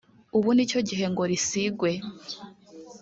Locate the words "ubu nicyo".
0.37-0.79